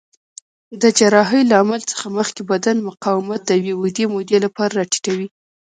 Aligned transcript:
د 0.81 0.83
جراحۍ 0.97 1.41
له 1.49 1.55
عمل 1.61 1.81
څخه 1.91 2.05
مخکې 2.17 2.41
بدن 2.51 2.77
مقاومت 2.89 3.41
د 3.45 3.51
یوې 3.67 3.73
اوږدې 3.77 4.05
مودې 4.13 4.37
لپاره 4.45 4.71
راټیټوي. 4.79 5.27